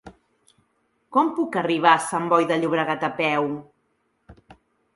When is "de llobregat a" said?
2.55-3.13